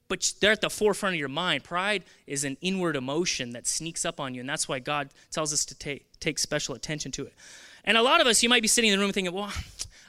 [0.07, 1.63] but they're at the forefront of your mind.
[1.63, 5.53] Pride is an inward emotion that sneaks up on you, and that's why God tells
[5.53, 7.33] us to take, take special attention to it.
[7.83, 9.51] And a lot of us, you might be sitting in the room thinking, well,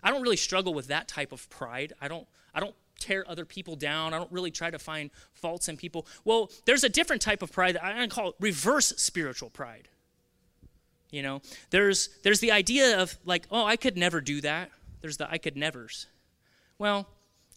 [0.02, 1.92] I don't really struggle with that type of pride.
[2.00, 4.14] I don't, I don't tear other people down.
[4.14, 6.06] I don't really try to find faults in people.
[6.24, 9.88] Well, there's a different type of pride that I call reverse spiritual pride.
[11.10, 14.70] You know, there's there's the idea of like, oh, I could never do that.
[15.00, 16.06] There's the I could nevers.
[16.78, 17.06] Well,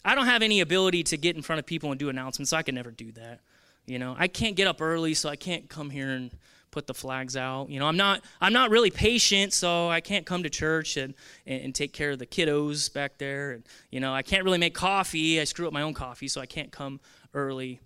[0.05, 2.57] I don't have any ability to get in front of people and do announcements, so
[2.57, 3.41] I can never do that.
[3.85, 6.31] You know, I can't get up early, so I can't come here and
[6.71, 7.69] put the flags out.
[7.69, 11.13] You know, I'm not I'm not really patient, so I can't come to church and,
[11.45, 13.51] and, and take care of the kiddos back there.
[13.51, 15.41] And you know, I can't really make coffee.
[15.41, 16.99] I screw up my own coffee, so I can't come
[17.33, 17.79] early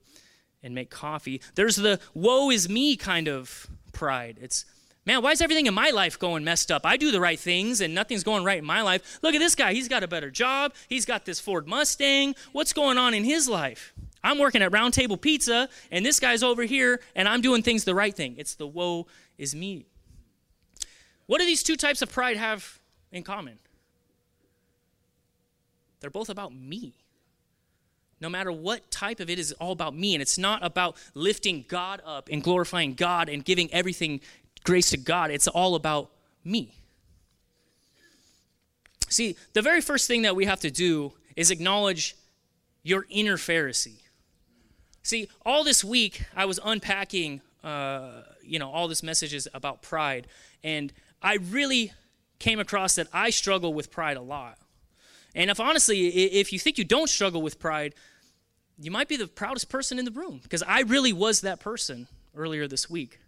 [0.62, 1.42] and make coffee.
[1.56, 4.38] There's the woe is me kind of pride.
[4.42, 4.66] It's
[5.06, 6.86] man, why is everything in my life going messed up?
[6.86, 9.20] I do the right things and nothing's going right in my life.
[9.22, 9.74] Look at this guy.
[9.74, 10.74] He's got a better job.
[10.88, 12.36] He's got this Ford Mustang.
[12.52, 13.94] What's going on in his life?
[14.24, 17.84] I'm working at Round Table Pizza, and this guy's over here, and I'm doing things
[17.84, 18.36] the right thing.
[18.38, 19.86] It's the woe is me.
[21.26, 22.80] What do these two types of pride have
[23.12, 23.60] in common?
[26.00, 26.94] They're both about me.
[28.22, 31.66] No matter what type of it is all about me, and it's not about lifting
[31.68, 34.22] God up and glorifying God and giving everything
[34.64, 35.32] grace to God.
[35.32, 36.12] It's all about
[36.44, 36.76] me.
[39.10, 42.16] See, the very first thing that we have to do is acknowledge
[42.82, 44.02] your inner Pharisee.
[45.04, 50.28] See, all this week I was unpacking, uh, you know, all this messages about pride,
[50.64, 51.92] and I really
[52.40, 54.58] came across that I struggle with pride a lot.
[55.36, 57.96] And if honestly, if you think you don't struggle with pride,
[58.80, 62.08] you might be the proudest person in the room because I really was that person
[62.36, 63.20] earlier this week.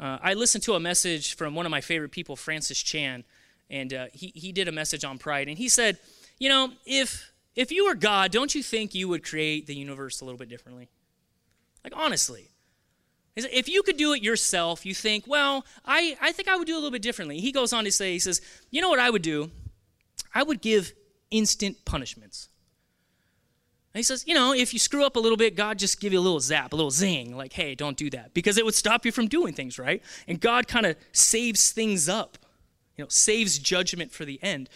[0.00, 3.24] Uh, I listened to a message from one of my favorite people, Francis Chan,
[3.70, 5.48] and uh, he, he did a message on pride.
[5.48, 5.98] And he said,
[6.38, 10.20] You know, if if you were God, don't you think you would create the universe
[10.20, 10.88] a little bit differently?
[11.84, 12.50] Like, honestly.
[13.36, 16.74] If you could do it yourself, you think, well, I, I think I would do
[16.74, 17.40] a little bit differently.
[17.40, 19.50] He goes on to say, he says, you know what I would do?
[20.32, 20.92] I would give
[21.32, 22.48] instant punishments.
[23.94, 26.18] He says, you know, if you screw up a little bit, God just give you
[26.18, 28.34] a little zap, a little zing, like, hey, don't do that.
[28.34, 30.02] Because it would stop you from doing things, right?
[30.26, 32.36] And God kind of saves things up,
[32.96, 34.68] you know, saves judgment for the end.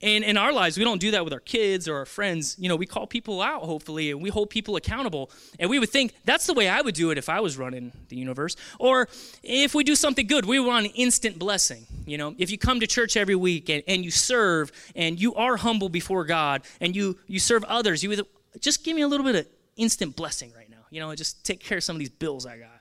[0.00, 2.54] And in our lives, we don't do that with our kids or our friends.
[2.56, 5.28] You know, we call people out, hopefully, and we hold people accountable.
[5.58, 7.90] And we would think that's the way I would do it if I was running
[8.08, 8.54] the universe.
[8.78, 9.08] Or
[9.42, 11.84] if we do something good, we want an instant blessing.
[12.06, 15.34] You know, if you come to church every week and, and you serve and you
[15.34, 18.24] are humble before God and you, you serve others, you
[18.60, 20.76] just give me a little bit of instant blessing right now.
[20.90, 22.78] You know, just take care of some of these bills I got.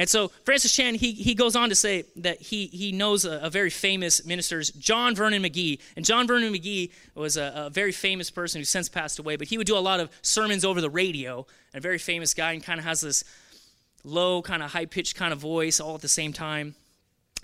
[0.00, 3.38] And so Francis Chan, he, he goes on to say that he, he knows a,
[3.42, 5.78] a very famous minister, John Vernon McGee.
[5.94, 9.48] And John Vernon McGee was a, a, very famous person who since passed away, but
[9.48, 11.46] he would do a lot of sermons over the radio.
[11.74, 13.24] A very famous guy and kind of has this
[14.02, 16.76] low, kind of high pitched kind of voice all at the same time.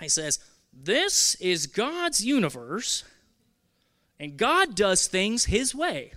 [0.01, 0.39] He says,
[0.73, 3.05] This is God's universe,
[4.19, 6.13] and God does things his way.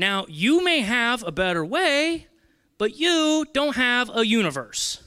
[0.00, 2.26] Now, you may have a better way,
[2.78, 5.02] but you don't have a universe.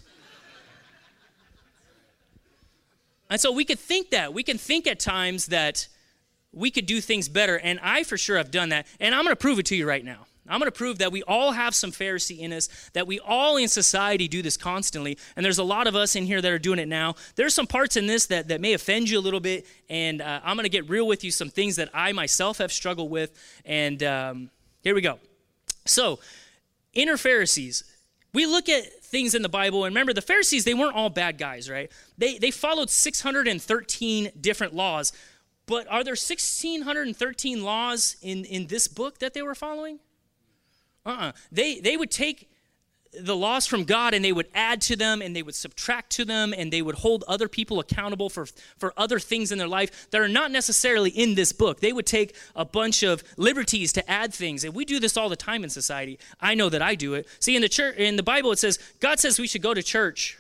[3.28, 4.36] and so we could think that.
[4.36, 5.88] We can think at times that
[6.52, 7.58] we could do things better.
[7.58, 8.86] And I for sure have done that.
[9.00, 10.28] And I'm going to prove it to you right now.
[10.48, 13.58] I'm going to prove that we all have some Pharisee in us, that we all
[13.58, 15.18] in society do this constantly.
[15.36, 17.16] And there's a lot of us in here that are doing it now.
[17.36, 19.66] There's some parts in this that, that may offend you a little bit.
[19.90, 22.72] And uh, I'm going to get real with you, some things that I myself have
[22.72, 23.32] struggled with.
[23.66, 24.50] And um,
[24.84, 25.20] here we go.
[25.86, 26.20] So,
[26.94, 27.84] inner Pharisees.
[28.34, 31.38] We look at things in the Bible, and remember, the Pharisees, they weren't all bad
[31.38, 31.92] guys, right?
[32.18, 35.12] They, they followed 613 different laws.
[35.66, 40.00] But are there 1,613 laws in, in this book that they were following?
[41.06, 41.28] Uh uh-uh.
[41.28, 42.50] uh They, they would take
[43.20, 46.26] the laws from God and they would add to them and they would subtract to
[46.26, 48.46] them and they would hold other people accountable for,
[48.78, 51.80] for other things in their life that are not necessarily in this book.
[51.80, 54.64] They would take a bunch of liberties to add things.
[54.64, 56.20] And we do this all the time in society.
[56.40, 57.28] I know that I do it.
[57.40, 59.84] See, in the church in the Bible it says God says we should go to
[59.84, 60.38] church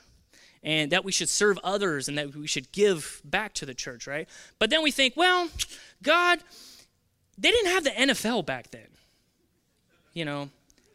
[0.63, 4.07] and that we should serve others and that we should give back to the church,
[4.07, 4.27] right?
[4.59, 5.49] But then we think, well,
[6.01, 6.39] God,
[7.37, 8.87] they didn't have the NFL back then.
[10.13, 10.49] You know,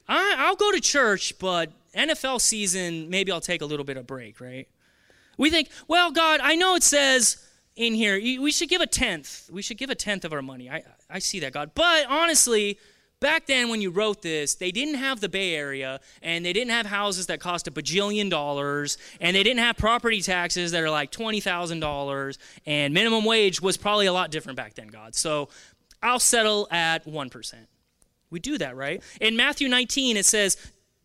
[0.08, 4.06] I, I'll go to church, but NFL season, maybe I'll take a little bit of
[4.06, 4.68] break, right?
[5.36, 7.44] We think, well, God, I know it says
[7.76, 9.48] in here, we should give a tenth.
[9.52, 10.68] We should give a tenth of our money.
[10.68, 11.70] I, I see that, God.
[11.74, 12.78] But honestly,
[13.20, 16.72] back then when you wrote this, they didn't have the Bay Area, and they didn't
[16.72, 20.90] have houses that cost a bajillion dollars, and they didn't have property taxes that are
[20.90, 25.14] like $20,000, and minimum wage was probably a lot different back then, God.
[25.14, 25.48] So
[26.02, 27.54] I'll settle at 1%.
[28.30, 29.02] We do that, right?
[29.20, 30.56] In Matthew 19, it says,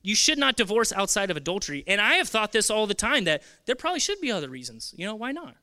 [0.01, 1.83] you should not divorce outside of adultery.
[1.87, 4.93] And I have thought this all the time that there probably should be other reasons.
[4.97, 5.55] You know, why not?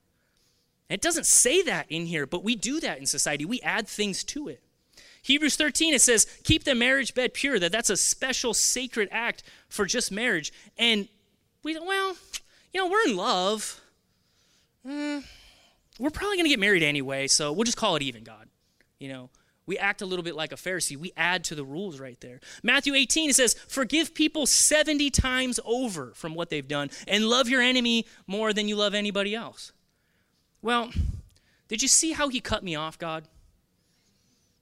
[0.88, 3.44] It doesn't say that in here, but we do that in society.
[3.44, 4.62] We add things to it.
[5.22, 9.42] Hebrews 13, it says, keep the marriage bed pure, that that's a special sacred act
[9.68, 10.52] for just marriage.
[10.78, 11.08] And
[11.62, 12.16] we, well,
[12.72, 13.80] you know, we're in love.
[14.86, 15.22] Mm,
[15.98, 18.48] we're probably going to get married anyway, so we'll just call it even, God.
[18.98, 19.30] You know,
[19.70, 20.96] we act a little bit like a Pharisee.
[20.96, 22.40] We add to the rules right there.
[22.60, 27.48] Matthew 18, it says, Forgive people 70 times over from what they've done, and love
[27.48, 29.70] your enemy more than you love anybody else.
[30.60, 30.90] Well,
[31.68, 33.28] did you see how he cut me off, God?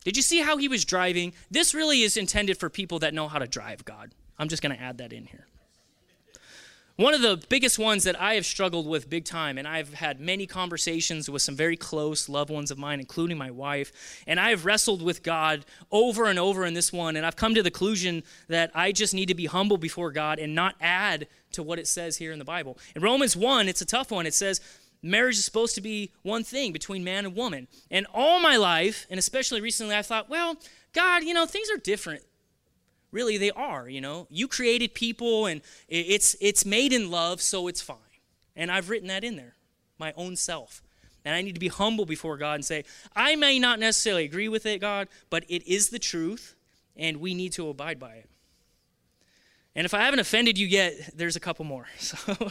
[0.04, 1.32] Did you see how he was driving?
[1.50, 4.12] This really is intended for people that know how to drive, God.
[4.38, 5.46] I'm just going to add that in here.
[6.98, 10.18] One of the biggest ones that I have struggled with big time, and I've had
[10.18, 14.50] many conversations with some very close loved ones of mine, including my wife, and I
[14.50, 17.70] have wrestled with God over and over in this one, and I've come to the
[17.70, 21.78] conclusion that I just need to be humble before God and not add to what
[21.78, 22.76] it says here in the Bible.
[22.96, 24.26] In Romans 1, it's a tough one.
[24.26, 24.60] It says,
[25.00, 27.68] marriage is supposed to be one thing between man and woman.
[27.92, 30.56] And all my life, and especially recently, I thought, well,
[30.94, 32.24] God, you know, things are different
[33.10, 34.26] really they are you know?
[34.30, 37.96] You created people and it's it's made in love so it's fine.
[38.56, 39.54] And i've written that in there
[39.98, 40.82] my own self.
[41.24, 44.48] And i need to be humble before god and say i may not necessarily agree
[44.48, 46.54] with it god but it is the truth
[46.96, 48.28] and we need to abide by it.
[49.74, 51.86] And if i haven't offended you yet there's a couple more.
[51.98, 52.50] So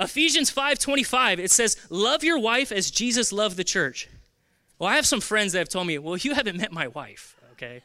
[0.00, 4.08] ephesians 5.25 it says love your wife as jesus loved the church.
[4.78, 7.36] Well i have some friends that have told me well you haven't met my wife
[7.52, 7.82] okay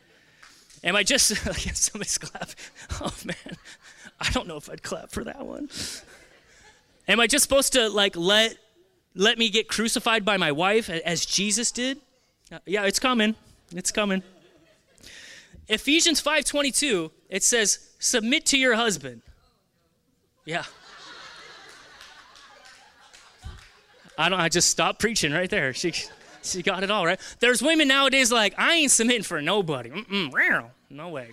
[0.84, 1.28] Am I just,
[1.76, 2.50] somebody's clap?
[3.02, 3.58] Oh man,
[4.20, 5.70] I don't know if I'd clap for that one.
[7.08, 8.56] Am I just supposed to like let,
[9.16, 12.00] let me get crucified by my wife as Jesus did?
[12.52, 13.36] Uh, yeah, it's coming.
[13.74, 14.24] It's coming.
[15.68, 19.22] Ephesians 5:22, it says, "Submit to your husband."
[20.46, 20.66] Yeah.
[24.18, 25.74] I don't I just stopped preaching right there.
[25.74, 25.94] She
[26.44, 27.20] she got it all right.
[27.40, 29.90] There's women nowadays like, I ain't submitting for nobody.
[29.90, 31.32] Mm-mm, no way.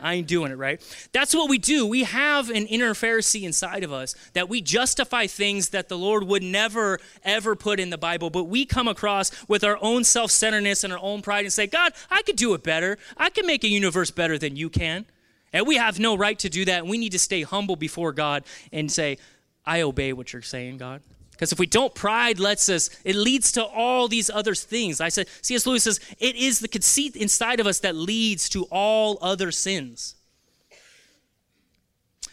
[0.00, 0.80] I ain't doing it, right?
[1.12, 1.84] That's what we do.
[1.84, 6.24] We have an inner Pharisee inside of us that we justify things that the Lord
[6.24, 10.30] would never, ever put in the Bible, but we come across with our own self
[10.30, 12.98] centeredness and our own pride and say, God, I could do it better.
[13.16, 15.06] I can make a universe better than you can.
[15.52, 16.80] And we have no right to do that.
[16.80, 19.18] And we need to stay humble before God and say,
[19.64, 21.02] I obey what you're saying, God.
[21.38, 25.00] Because if we don't, pride lets us, it leads to all these other things.
[25.00, 25.68] I said, C.S.
[25.68, 30.16] Lewis says, it is the conceit inside of us that leads to all other sins.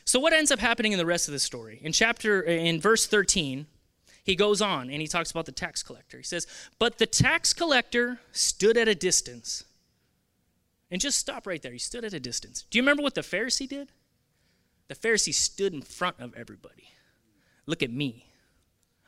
[0.06, 1.80] So what ends up happening in the rest of the story?
[1.84, 3.68] In chapter, in verse 13,
[4.24, 6.18] he goes on and he talks about the tax collector.
[6.18, 6.48] He says,
[6.80, 9.66] But the tax collector stood at a distance.
[10.90, 11.74] And just stop right there.
[11.74, 12.64] He stood at a distance.
[12.72, 13.92] Do you remember what the Pharisee did?
[14.88, 16.90] The Pharisee stood in front of everybody.
[17.68, 18.25] Look at me.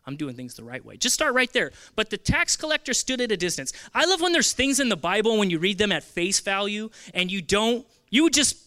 [0.07, 0.95] I'm doing things the right way.
[0.95, 1.71] Just start right there.
[1.95, 3.73] But the tax collector stood at a distance.
[3.93, 6.89] I love when there's things in the Bible when you read them at face value
[7.13, 8.57] and you don't, you would just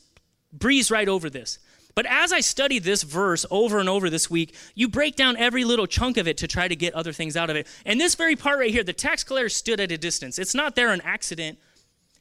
[0.52, 1.58] breeze right over this.
[1.94, 5.64] But as I studied this verse over and over this week, you break down every
[5.64, 7.66] little chunk of it to try to get other things out of it.
[7.84, 10.38] And this very part right here, the tax collector stood at a distance.
[10.38, 11.58] It's not there an accident.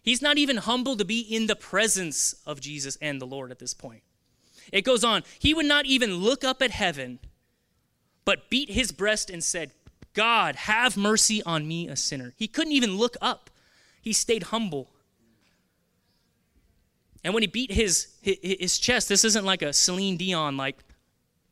[0.02, 3.60] He's not even humble to be in the presence of Jesus and the Lord at
[3.60, 4.02] this point.
[4.72, 5.24] It goes on.
[5.38, 7.20] He would not even look up at heaven
[8.30, 9.72] but beat his breast and said,
[10.14, 12.36] God, have mercy on me, a sinner.
[12.38, 13.50] He couldn't even look up,
[14.04, 14.92] he stayed humble.
[17.24, 20.78] And when he beat his, his chest, this isn't like a Celine Dion, like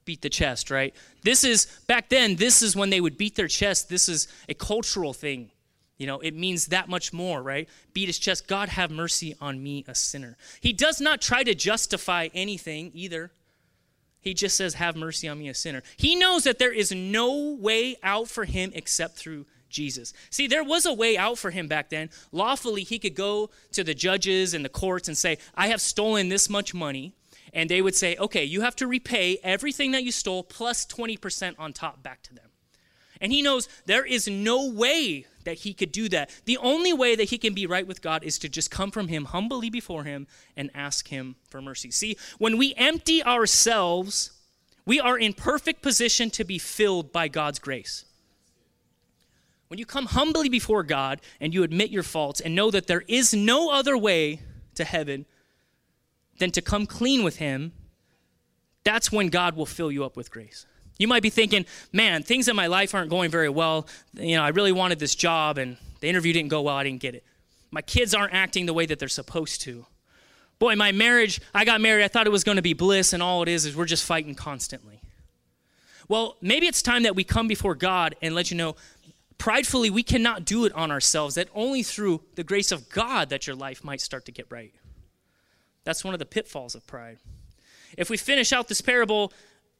[0.06, 0.94] beat the chest, right?
[1.24, 3.90] This is, back then, this is when they would beat their chest.
[3.90, 5.50] This is a cultural thing.
[5.98, 7.68] You know, it means that much more, right?
[7.94, 8.48] Beat his chest.
[8.48, 10.38] God, have mercy on me, a sinner.
[10.62, 13.32] He does not try to justify anything either.
[14.28, 15.82] He just says, Have mercy on me, a sinner.
[15.96, 20.14] He knows that there is no way out for him except through Jesus.
[20.30, 22.10] See, there was a way out for him back then.
[22.34, 26.28] Lawfully, he could go to the judges and the courts and say, I have stolen
[26.28, 27.14] this much money.
[27.54, 31.56] And they would say, okay, you have to repay everything that you stole plus 20%
[31.58, 32.50] on top back to them.
[33.22, 36.30] And he knows there is no way that he could do that.
[36.44, 39.08] The only way that he can be right with God is to just come from
[39.08, 41.90] him humbly before him and ask him for mercy.
[41.90, 44.32] See, when we empty ourselves,
[44.86, 48.04] we are in perfect position to be filled by God's grace.
[49.70, 53.06] When you come humbly before God and you admit your faults and know that there
[53.08, 54.42] is no other way
[54.76, 55.26] to heaven
[56.40, 57.72] than to come clean with him,
[58.84, 60.66] that's when God will fill you up with grace.
[61.00, 63.88] You might be thinking, man, things in my life aren't going very well.
[64.14, 66.76] You know, I really wanted this job and the interview didn't go well.
[66.76, 67.24] I didn't get it.
[67.72, 69.86] My kids aren't acting the way that they're supposed to.
[70.60, 73.22] Boy, my marriage, I got married, I thought it was going to be bliss, and
[73.22, 75.02] all it is is we're just fighting constantly.
[76.08, 78.76] Well, maybe it's time that we come before God and let you know
[79.38, 83.46] pridefully we cannot do it on ourselves, that only through the grace of God that
[83.46, 84.74] your life might start to get right.
[85.84, 87.20] That's one of the pitfalls of pride.
[87.98, 89.32] If we finish out this parable,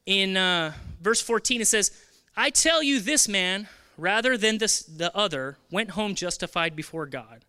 [0.06, 1.90] in uh, verse 14, it says,
[2.36, 7.44] I tell you, this man, rather than this, the other, went home justified before God.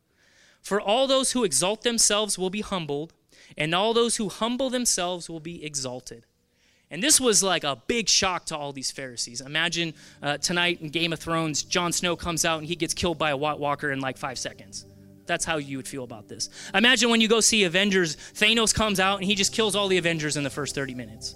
[0.62, 3.14] For all those who exalt themselves will be humbled,
[3.58, 6.26] and all those who humble themselves will be exalted.
[6.92, 9.42] And this was like a big shock to all these Pharisees.
[9.42, 9.94] Imagine
[10.24, 13.30] uh, tonight in Game of Thrones, Jon Snow comes out and he gets killed by
[13.30, 14.86] a White Walker in like five seconds.
[15.28, 16.50] That's how you would feel about this.
[16.74, 20.00] Imagine when you go see Avengers, Thanos comes out and he just kills all the
[20.00, 21.36] Avengers in the first 30 minutes.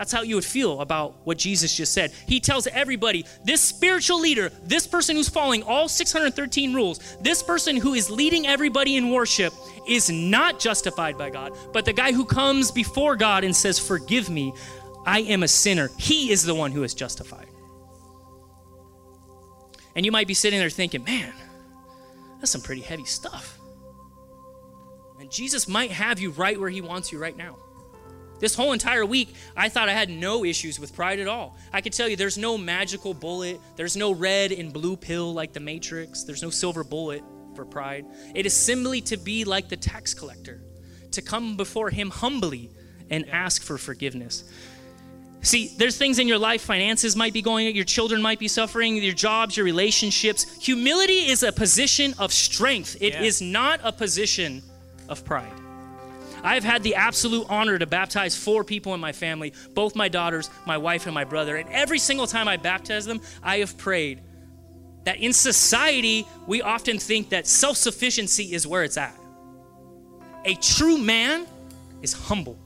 [0.00, 2.10] That's how you would feel about what Jesus just said.
[2.26, 7.76] He tells everybody this spiritual leader, this person who's following all 613 rules, this person
[7.76, 9.52] who is leading everybody in worship
[9.86, 14.30] is not justified by God, but the guy who comes before God and says, Forgive
[14.30, 14.54] me,
[15.04, 17.48] I am a sinner, he is the one who is justified.
[19.94, 21.34] And you might be sitting there thinking, Man,
[22.38, 23.58] that's some pretty heavy stuff.
[25.20, 27.58] And Jesus might have you right where he wants you right now.
[28.40, 31.56] This whole entire week, I thought I had no issues with pride at all.
[31.72, 35.52] I could tell you there's no magical bullet, there's no red and blue pill like
[35.52, 37.22] the Matrix, there's no silver bullet
[37.54, 38.06] for pride.
[38.34, 40.62] It is simply to be like the tax collector,
[41.12, 42.70] to come before him humbly
[43.10, 44.44] and ask for forgiveness.
[45.42, 48.96] See, there's things in your life, finances might be going, your children might be suffering,
[48.96, 50.44] your jobs, your relationships.
[50.62, 53.22] Humility is a position of strength, It yeah.
[53.22, 54.62] is not a position
[55.08, 55.59] of pride.
[56.42, 60.50] I've had the absolute honor to baptize four people in my family, both my daughters,
[60.66, 61.56] my wife, and my brother.
[61.56, 64.20] And every single time I baptize them, I have prayed
[65.04, 69.14] that in society, we often think that self sufficiency is where it's at.
[70.44, 71.46] A true man
[72.02, 72.58] is humble.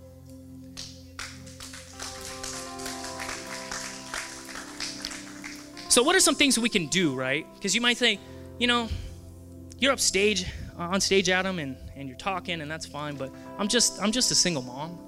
[5.88, 7.46] So, what are some things we can do, right?
[7.54, 8.20] Because you might think,
[8.58, 8.88] you know,
[9.78, 10.44] you're upstage,
[10.78, 14.10] Uh, on stage, Adam, and, and you're talking, and that's fine, but I'm just, I'm
[14.10, 14.98] just a single mom.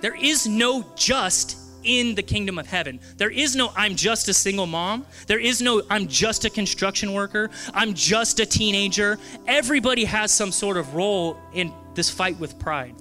[0.00, 2.98] There is no just in the kingdom of heaven.
[3.16, 5.06] There is no, I'm just a single mom.
[5.26, 7.50] There is no, I'm just a construction worker.
[7.74, 9.18] I'm just a teenager.
[9.46, 12.94] Everybody has some sort of role in this fight with pride.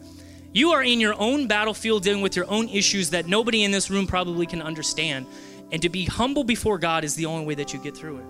[0.52, 3.90] You are in your own battlefield dealing with your own issues that nobody in this
[3.90, 5.26] room probably can understand.
[5.72, 8.26] And to be humble before God is the only way that you get through it.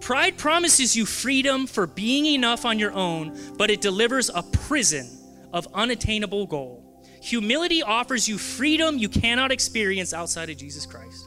[0.00, 5.08] Pride promises you freedom for being enough on your own, but it delivers a prison
[5.52, 6.84] of unattainable goal.
[7.22, 11.26] Humility offers you freedom you cannot experience outside of Jesus Christ.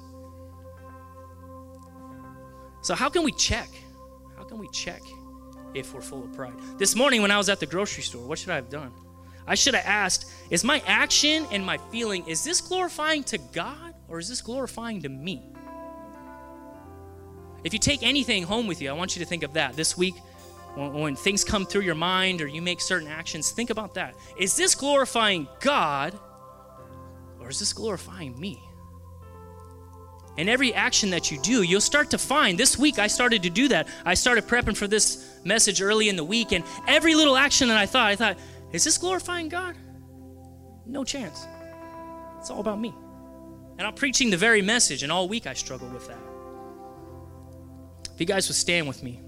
[2.81, 3.69] So, how can we check?
[4.37, 5.01] How can we check
[5.75, 6.53] if we're full of pride?
[6.77, 8.91] This morning, when I was at the grocery store, what should I have done?
[9.45, 13.93] I should have asked, is my action and my feeling, is this glorifying to God
[14.07, 15.50] or is this glorifying to me?
[17.63, 19.75] If you take anything home with you, I want you to think of that.
[19.75, 20.15] This week,
[20.75, 24.15] when, things come through your mind or you make certain actions, think about that.
[24.37, 26.17] Is this glorifying God
[27.39, 28.61] or is this glorifying me?
[30.37, 32.57] And every action that you do, you'll start to find.
[32.57, 33.89] This week, I started to do that.
[34.05, 37.77] I started prepping for this message early in the week, and every little action that
[37.77, 38.39] I thought, I thought,
[38.71, 39.75] is this glorifying God?
[40.85, 41.45] No chance.
[42.39, 42.95] It's all about me.
[43.77, 46.30] And I'm preaching the very message, and all week I struggled with that.
[48.13, 49.19] If you guys would stand with me.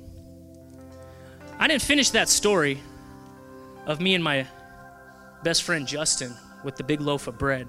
[1.59, 2.81] I didn't finish that story
[3.85, 4.47] of me and my
[5.43, 7.67] best friend Justin with the big loaf of bread.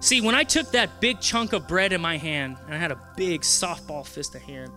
[0.00, 2.90] See, when I took that big chunk of bread in my hand, and I had
[2.90, 4.72] a big softball fist of hand,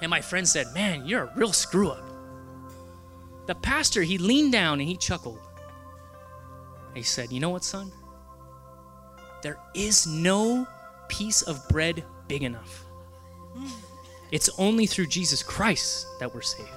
[0.00, 2.04] and my friend said, Man, you're a real screw up.
[3.46, 5.40] The pastor, he leaned down and he chuckled.
[6.94, 7.92] He said, You know what, son?
[9.42, 10.66] There is no
[11.08, 12.85] piece of bread big enough.
[14.30, 16.68] It's only through Jesus Christ that we're saved.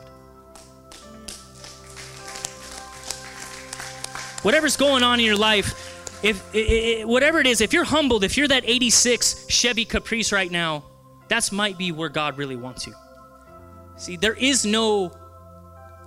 [4.44, 8.24] Whatever's going on in your life, if it, it, whatever it is, if you're humbled,
[8.24, 10.84] if you're that 86 Chevy Caprice right now,
[11.28, 12.94] that's might be where God really wants you.
[13.98, 15.12] See, there is no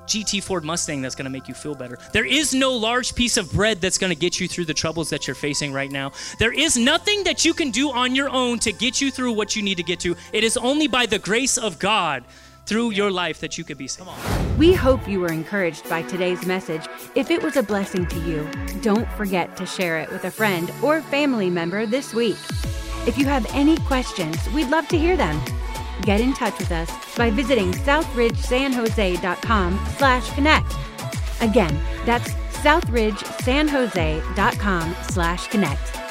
[0.06, 1.98] GT Ford Mustang that's going to make you feel better.
[2.12, 5.10] There is no large piece of bread that's going to get you through the troubles
[5.10, 6.12] that you're facing right now.
[6.38, 9.56] There is nothing that you can do on your own to get you through what
[9.56, 10.16] you need to get to.
[10.32, 12.24] It is only by the grace of God
[12.66, 14.08] through your life that you could be saved.
[14.58, 16.86] We hope you were encouraged by today's message.
[17.14, 18.48] If it was a blessing to you,
[18.82, 22.36] don't forget to share it with a friend or family member this week.
[23.04, 25.40] If you have any questions, we'd love to hear them
[26.02, 30.74] get in touch with us by visiting southridgesanjose.com slash connect.
[31.40, 32.30] Again, that's
[32.62, 36.01] southridgesanjose.com slash connect.